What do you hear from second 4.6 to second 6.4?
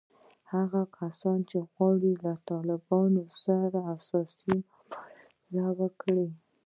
مبارزه وکړي